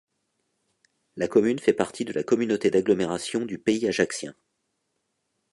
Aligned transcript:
La 1.15 1.27
commune 1.27 1.59
fait 1.59 1.73
partie 1.75 2.05
de 2.05 2.11
la 2.11 2.23
communauté 2.23 2.71
d'agglomération 2.71 3.45
du 3.45 3.59
Pays 3.59 3.87
Ajaccien. 3.87 4.33